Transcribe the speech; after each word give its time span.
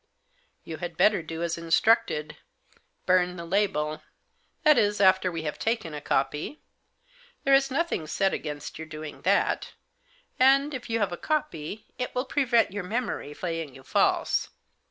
"You 0.63 0.77
had 0.77 0.97
better 0.97 1.21
do 1.21 1.43
as 1.43 1.59
instructed— 1.59 2.37
burn 3.05 3.35
the 3.35 3.45
label; 3.45 4.01
that 4.63 4.75
is, 4.75 4.99
after 4.99 5.31
we 5.31 5.43
have 5.43 5.59
taken 5.59 5.93
a 5.93 6.01
copy. 6.01 6.63
There 7.43 7.53
is 7.53 7.69
nothing 7.69 8.07
said 8.07 8.33
against 8.33 8.79
your 8.79 8.87
doing 8.87 9.21
that; 9.21 9.73
and, 10.39 10.73
if 10.73 10.89
you 10.89 10.97
have 10.97 11.11
a 11.11 11.17
copy, 11.17 11.85
it 11.99 12.15
will 12.15 12.25
prevent 12.25 12.71
your 12.71 12.83
memory 12.83 13.35
playing 13.35 13.75
you 13.75 13.83
false. 13.83 14.49